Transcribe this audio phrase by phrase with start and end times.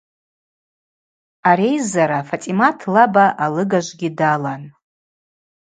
[1.49, 4.63] Ари айззара Фатӏимат лаба алыгажвгьи далан.